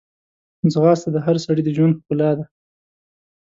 ځغاسته 0.73 1.09
د 1.13 1.17
هر 1.25 1.35
سړي 1.45 1.61
د 1.63 1.69
ژوند 1.75 1.97
ښکلا 1.99 2.29
ده 2.37 2.45